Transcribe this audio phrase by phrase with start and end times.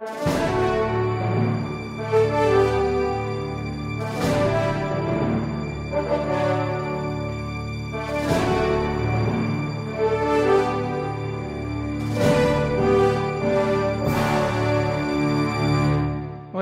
[0.00, 0.06] Na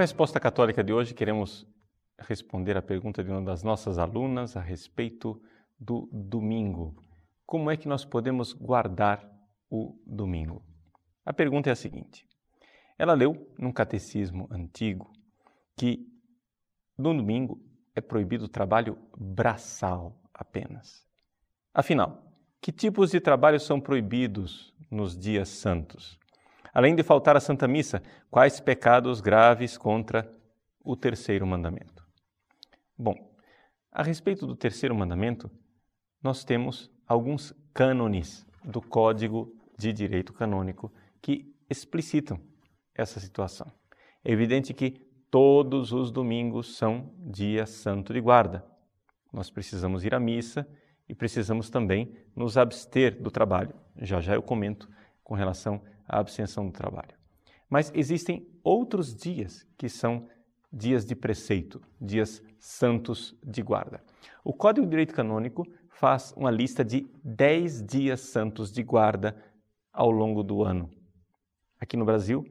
[0.00, 1.64] resposta católica de hoje, queremos
[2.18, 5.40] responder a pergunta de uma das nossas alunas a respeito
[5.78, 6.96] do domingo.
[7.46, 9.24] Como é que nós podemos guardar
[9.70, 10.66] o domingo?
[11.24, 12.26] A pergunta é a seguinte:
[12.98, 15.12] ela leu num catecismo antigo
[15.76, 16.04] que
[16.98, 17.62] no domingo
[17.94, 21.06] é proibido o trabalho braçal apenas.
[21.72, 22.24] Afinal,
[22.60, 26.18] que tipos de trabalho são proibidos nos dias santos?
[26.74, 30.30] Além de faltar à Santa Missa, quais pecados graves contra
[30.82, 32.04] o terceiro mandamento?
[32.96, 33.14] Bom,
[33.92, 35.50] a respeito do terceiro mandamento,
[36.20, 40.92] nós temos alguns cânones do Código de Direito Canônico
[41.22, 42.40] que explicitam
[42.98, 43.70] essa situação.
[44.24, 44.90] É evidente que
[45.30, 48.64] todos os domingos são dia santo de guarda.
[49.32, 50.68] Nós precisamos ir à missa
[51.08, 53.74] e precisamos também nos abster do trabalho.
[53.96, 54.88] Já já eu comento
[55.22, 57.16] com relação à abstenção do trabalho.
[57.70, 60.28] Mas existem outros dias que são
[60.72, 64.02] dias de preceito, dias santos de guarda.
[64.42, 69.36] O Código de Direito Canônico faz uma lista de 10 dias santos de guarda
[69.92, 70.90] ao longo do ano.
[71.80, 72.46] Aqui no Brasil,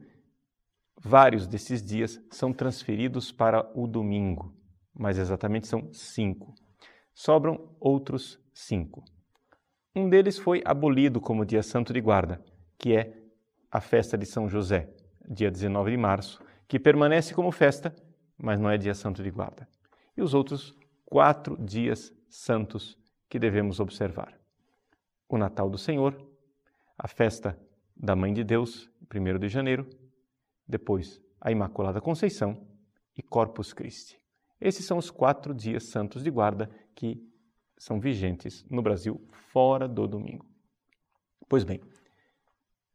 [1.02, 4.54] vários desses dias são transferidos para o domingo,
[4.94, 6.54] mas exatamente são cinco.
[7.14, 9.04] Sobram outros cinco.
[9.94, 12.44] Um deles foi abolido como dia santo de guarda,
[12.78, 13.12] que é
[13.70, 14.88] a festa de São José,
[15.28, 17.94] dia 19 de março, que permanece como festa,
[18.36, 19.68] mas não é dia santo de guarda.
[20.16, 24.38] E os outros quatro dias santos que devemos observar:
[25.28, 26.16] o Natal do Senhor,
[26.96, 27.58] a festa
[27.96, 29.88] da Mãe de Deus, 1 de janeiro,
[30.68, 32.66] depois a Imaculada Conceição
[33.16, 34.18] e Corpus Christi.
[34.60, 37.24] Esses são os quatro dias santos de guarda que
[37.76, 40.44] são vigentes no Brasil fora do domingo.
[41.48, 41.80] Pois bem,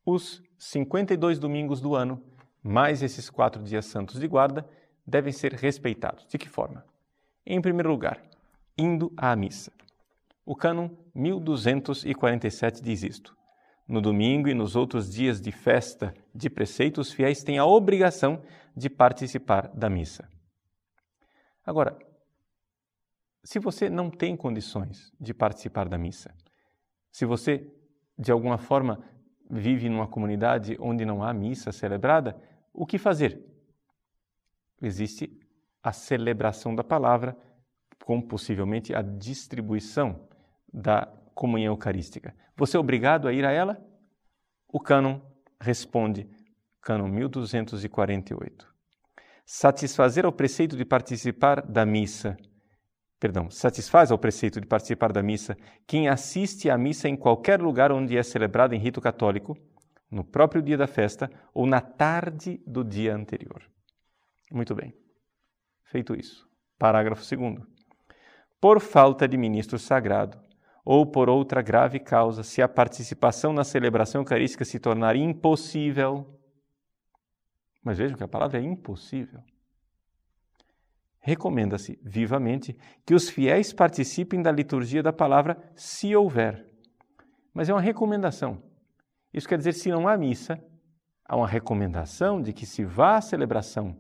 [0.06, 2.22] os 52 domingos do ano,
[2.62, 4.68] mais esses quatro dias santos de guarda,
[5.08, 6.28] devem ser respeitados.
[6.28, 6.86] De que forma?
[7.46, 8.22] Em primeiro lugar,
[8.78, 9.72] indo à missa.
[10.46, 13.36] O cânon 1247 diz isto.
[13.88, 18.42] No domingo e nos outros dias de festa de preceito, os fiéis têm a obrigação
[18.76, 20.28] de participar da missa.
[21.66, 21.98] Agora,
[23.44, 26.34] se você não tem condições de participar da missa,
[27.12, 27.70] se você
[28.18, 29.04] de alguma forma
[29.50, 32.40] vive numa comunidade onde não há missa celebrada,
[32.74, 33.44] o que fazer?
[34.82, 35.40] Existe
[35.82, 37.38] a celebração da palavra,
[38.04, 40.28] com possivelmente a distribuição
[40.74, 42.36] da comunhão eucarística.
[42.56, 43.82] Você é obrigado a ir a ela?
[44.68, 45.20] O cânon
[45.64, 46.28] responde,
[46.82, 48.68] cânon 1248.
[49.46, 52.38] Satisfazer ao preceito de participar da missa
[53.24, 55.56] perdão, satisfaz ao preceito de participar da missa
[55.88, 59.58] quem assiste à missa em qualquer lugar onde é celebrada em rito católico,
[60.12, 63.64] no próprio dia da festa ou na tarde do dia anterior.
[64.52, 64.94] Muito bem.
[65.86, 66.46] Feito isso.
[66.78, 67.60] Parágrafo 2.
[68.60, 70.38] Por falta de ministro sagrado
[70.84, 76.40] ou por outra grave causa, se a participação na celebração eucarística se tornar impossível.
[77.84, 79.42] Mas vejam que a palavra é impossível
[81.24, 86.70] recomenda-se vivamente que os fiéis participem da liturgia da palavra se houver.
[87.54, 88.62] Mas é uma recomendação.
[89.34, 90.62] Isso quer dizer, se não há missa,
[91.26, 93.98] há uma recomendação de que se vá à celebração,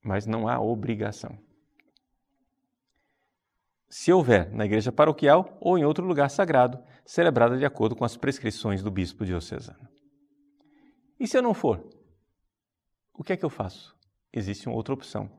[0.00, 1.36] mas não há obrigação.
[3.88, 8.16] Se houver na igreja paroquial ou em outro lugar sagrado, celebrada de acordo com as
[8.16, 9.88] prescrições do bispo diocesano.
[11.18, 11.88] E se eu não for?
[13.14, 13.96] O que é que eu faço?
[14.32, 15.30] Existe uma outra opção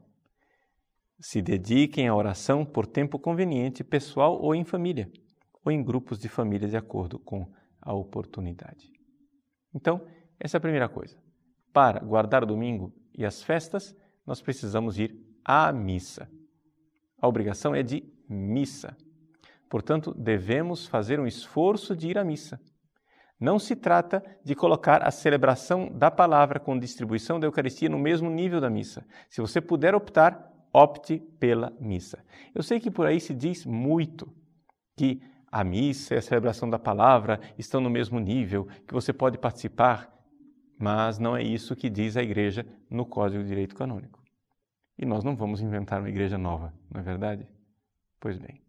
[1.19, 5.11] se dediquem à oração por tempo conveniente, pessoal ou em família,
[5.63, 8.91] ou em grupos de família de acordo com a oportunidade.
[9.73, 10.05] Então,
[10.39, 11.17] essa é a primeira coisa.
[11.73, 13.95] Para guardar o domingo e as festas,
[14.25, 16.29] nós precisamos ir à missa.
[17.21, 18.95] A obrigação é de missa.
[19.69, 22.59] Portanto, devemos fazer um esforço de ir à missa.
[23.39, 28.29] Não se trata de colocar a celebração da palavra com distribuição da Eucaristia no mesmo
[28.29, 29.05] nível da missa.
[29.29, 32.23] Se você puder optar, opte pela missa.
[32.53, 34.33] Eu sei que por aí se diz muito
[34.95, 35.21] que
[35.51, 40.11] a missa e a celebração da palavra estão no mesmo nível, que você pode participar,
[40.79, 44.26] mas não é isso que diz a igreja no Código de Direito Canônico.
[44.97, 47.47] E nós não vamos inventar uma igreja nova, não é verdade?
[48.19, 48.61] Pois bem.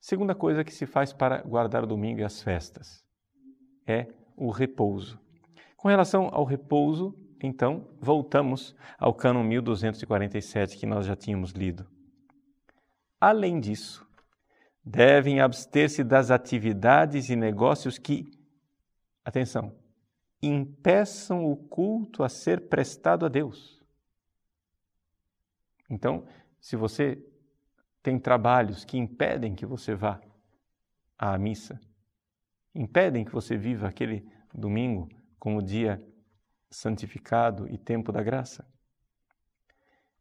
[0.00, 3.04] Segunda coisa que se faz para guardar o domingo e as festas
[3.86, 4.06] é
[4.36, 5.18] o repouso.
[5.76, 11.86] Com relação ao repouso, então voltamos ao cânon 1247 que nós já tínhamos lido.
[13.20, 14.06] Além disso,
[14.84, 18.30] devem abster-se das atividades e negócios que,
[19.24, 19.74] atenção,
[20.42, 23.82] impeçam o culto a ser prestado a Deus.
[25.94, 26.26] Então,
[26.60, 27.24] se você
[28.02, 30.20] tem trabalhos que impedem que você vá
[31.16, 31.80] à missa,
[32.74, 35.08] impedem que você viva aquele domingo
[35.38, 36.04] como dia
[36.68, 38.66] santificado e tempo da graça.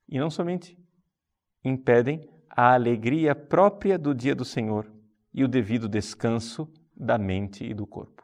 [0.07, 0.77] E não somente
[1.65, 4.93] impedem a alegria própria do dia do Senhor
[5.33, 8.23] e o devido descanso da mente e do corpo.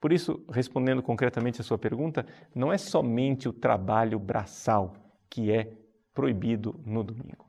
[0.00, 2.24] Por isso, respondendo concretamente a sua pergunta,
[2.54, 4.94] não é somente o trabalho braçal
[5.28, 5.85] que é
[6.16, 7.44] proibido no domingo,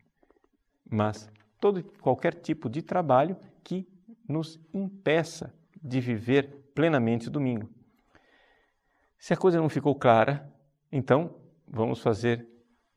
[0.92, 3.88] mas todo qualquer tipo de trabalho que
[4.28, 7.70] nos impeça de viver plenamente o domingo.
[9.18, 10.54] Se a coisa não ficou clara,
[10.92, 12.46] então vamos fazer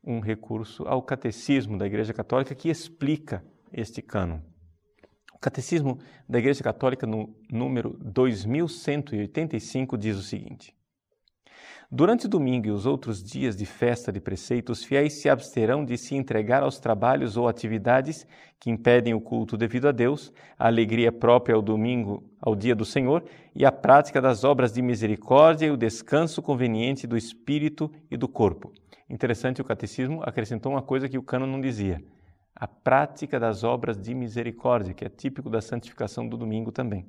[0.03, 4.41] um recurso ao catecismo da Igreja Católica que explica este cânon.
[5.33, 10.75] O catecismo da Igreja Católica, no número 2185, diz o seguinte:
[11.93, 15.85] Durante o domingo e os outros dias de festa de preceito, os fiéis se absterão
[15.85, 18.25] de se entregar aos trabalhos ou atividades
[18.61, 22.85] que impedem o culto devido a Deus, a alegria própria ao domingo, ao dia do
[22.85, 23.25] Senhor,
[23.57, 28.29] e a prática das obras de misericórdia e o descanso conveniente do espírito e do
[28.29, 28.73] corpo.
[29.09, 32.01] Interessante, o catecismo acrescentou uma coisa que o cano não dizia:
[32.55, 37.05] a prática das obras de misericórdia, que é típico da santificação do domingo também.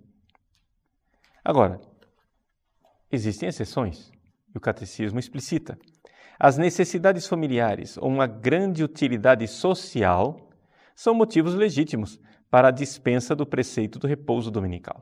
[1.46, 1.80] Agora,
[3.12, 4.12] existem exceções
[4.54, 5.78] e o catecismo explicita.
[6.40, 10.50] As necessidades familiares ou uma grande utilidade social
[10.96, 12.20] são motivos legítimos
[12.50, 15.00] para a dispensa do preceito do repouso dominical.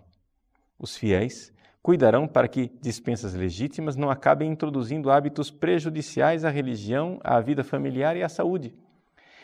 [0.77, 7.39] Os fiéis cuidarão para que dispensas legítimas não acabem introduzindo hábitos prejudiciais à religião, à
[7.39, 8.75] vida familiar e à saúde.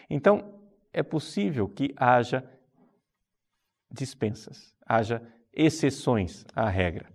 [0.10, 0.60] Então,
[0.94, 2.44] é possível que haja
[3.90, 5.22] dispensas, haja
[5.54, 7.15] exceções à regra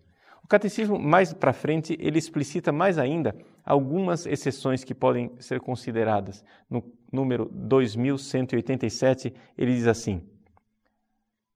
[0.50, 6.44] catecismo, mais para frente, ele explicita mais ainda algumas exceções que podem ser consideradas.
[6.68, 10.20] No número 2187, ele diz assim: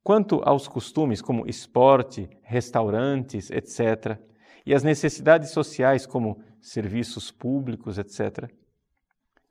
[0.02, 4.16] Quanto aos costumes como esporte, restaurantes, etc.,
[4.64, 8.48] e as necessidades sociais como serviços públicos, etc.,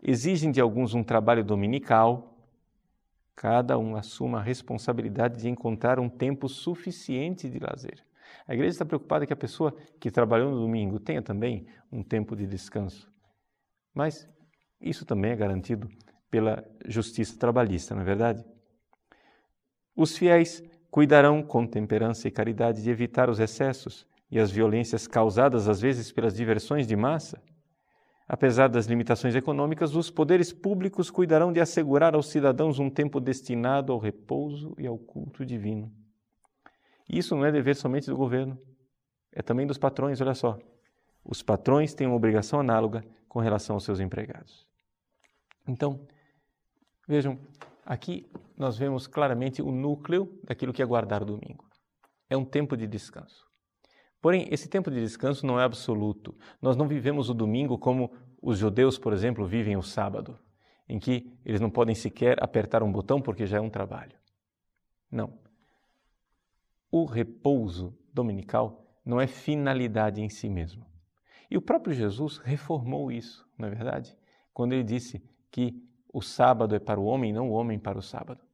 [0.01, 2.37] exigem de alguns um trabalho dominical,
[3.35, 8.03] cada um assuma a responsabilidade de encontrar um tempo suficiente de lazer.
[8.47, 12.35] A igreja está preocupada que a pessoa que trabalhou no domingo tenha também um tempo
[12.35, 13.11] de descanso.
[13.93, 14.27] Mas
[14.81, 15.87] isso também é garantido
[16.29, 18.43] pela justiça trabalhista, não é verdade?
[19.95, 25.69] Os fiéis cuidarão com temperança e caridade de evitar os excessos e as violências causadas
[25.69, 27.41] às vezes pelas diversões de massa.
[28.27, 33.91] Apesar das limitações econômicas, os poderes públicos cuidarão de assegurar aos cidadãos um tempo destinado
[33.91, 35.91] ao repouso e ao culto divino.
[37.13, 38.59] Isso não é dever somente do governo,
[39.31, 40.57] é também dos patrões, olha só.
[41.23, 44.67] Os patrões têm uma obrigação análoga com relação aos seus empregados.
[45.67, 46.07] Então,
[47.07, 47.37] vejam,
[47.85, 48.27] aqui
[48.57, 51.69] nós vemos claramente o núcleo daquilo que é guardar o domingo.
[52.27, 53.47] É um tempo de descanso.
[54.19, 56.35] Porém, esse tempo de descanso não é absoluto.
[56.59, 58.11] Nós não vivemos o domingo como
[58.41, 60.39] os judeus, por exemplo, vivem o sábado,
[60.89, 64.17] em que eles não podem sequer apertar um botão porque já é um trabalho.
[65.11, 65.42] Não
[66.95, 70.85] o repouso dominical não é finalidade em si mesmo.
[71.49, 74.15] E o próprio Jesus reformou isso, não é verdade?
[74.53, 75.19] Quando ele disse
[75.49, 75.83] que
[76.13, 78.45] o sábado é para o homem, não o homem para o sábado.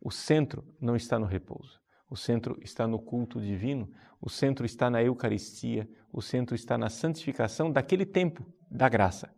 [0.00, 1.80] O centro não está no repouso.
[2.08, 6.88] O centro está no culto divino, o centro está na Eucaristia, o centro está na
[6.88, 9.34] santificação daquele tempo da graça.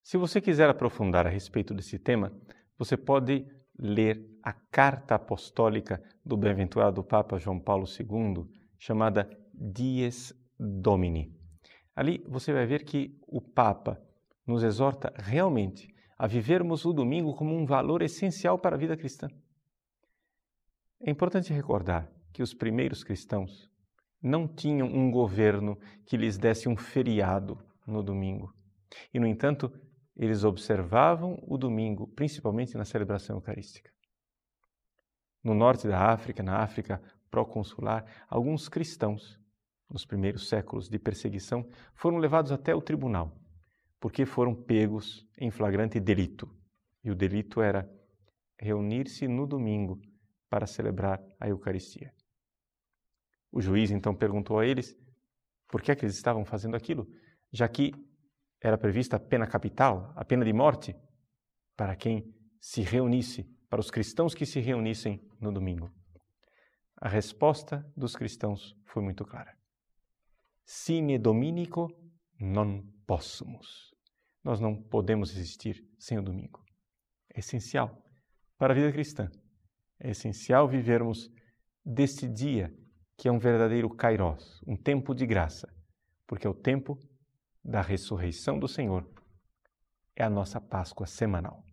[0.00, 2.32] Se você quiser aprofundar a respeito desse tema,
[2.78, 3.44] você pode
[3.80, 8.46] ler a carta apostólica do bem-aventurado Papa João Paulo II,
[8.78, 11.34] chamada Dies Domini.
[11.96, 14.00] Ali você vai ver que o Papa
[14.46, 19.28] nos exorta realmente a vivermos o domingo como um valor essencial para a vida cristã.
[21.00, 23.70] É importante recordar que os primeiros cristãos
[24.22, 28.54] não tinham um governo que lhes desse um feriado no domingo.
[29.14, 29.72] E, no entanto,
[30.20, 33.90] eles observavam o domingo, principalmente na celebração eucarística.
[35.42, 39.40] No norte da África, na África proconsular, alguns cristãos,
[39.88, 43.34] nos primeiros séculos de perseguição, foram levados até o tribunal,
[43.98, 46.54] porque foram pegos em flagrante delito.
[47.02, 47.90] E o delito era
[48.58, 49.98] reunir-se no domingo
[50.50, 52.12] para celebrar a Eucaristia.
[53.50, 54.94] O juiz então perguntou a eles
[55.66, 57.08] por que, é que eles estavam fazendo aquilo,
[57.50, 57.94] já que
[58.60, 60.94] era prevista a pena capital, a pena de morte,
[61.76, 65.90] para quem se reunisse, para os cristãos que se reunissem no domingo.
[67.00, 69.56] A resposta dos cristãos foi muito clara.
[70.64, 71.88] Sine dominico
[72.38, 73.94] non possumus.
[74.44, 76.62] Nós não podemos existir sem o domingo.
[77.34, 78.02] É essencial
[78.58, 79.30] para a vida cristã.
[79.98, 81.30] É essencial vivermos
[81.84, 82.74] deste dia
[83.16, 85.68] que é um verdadeiro kairos, um tempo de graça,
[86.26, 86.98] porque é o tempo
[87.64, 89.06] da ressurreição do Senhor.
[90.16, 91.64] É a nossa Páscoa semanal.